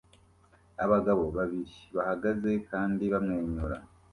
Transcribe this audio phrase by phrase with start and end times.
[0.83, 3.77] Abagabo babiri bahagaze kandi bamwenyura